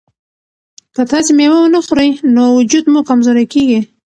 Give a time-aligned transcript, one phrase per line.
[0.95, 3.79] که تاسي مېوه ونه خورئ نو وجود مو کمزوری کیږي.